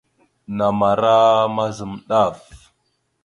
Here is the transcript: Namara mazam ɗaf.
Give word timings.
Namara 0.57 1.17
mazam 1.55 1.93
ɗaf. 2.07 2.39